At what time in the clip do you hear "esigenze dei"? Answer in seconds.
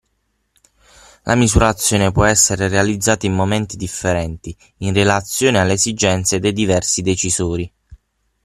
5.73-6.53